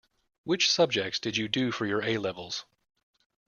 [0.45, 2.65] Which subjects did you do for your A-levels?